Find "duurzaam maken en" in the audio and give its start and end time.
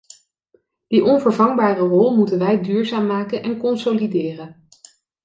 2.61-3.57